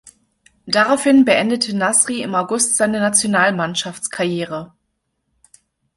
Daraufhin 0.65 1.25
beendete 1.25 1.77
Nasri 1.77 2.23
im 2.23 2.33
August 2.33 2.75
seine 2.75 2.99
Nationalmannschaftskarriere. 3.01 4.73